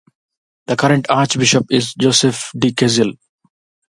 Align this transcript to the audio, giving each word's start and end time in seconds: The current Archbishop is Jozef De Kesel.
The 0.65 0.75
current 0.75 1.11
Archbishop 1.11 1.67
is 1.69 1.93
Jozef 1.93 2.49
De 2.57 2.71
Kesel. 2.71 3.17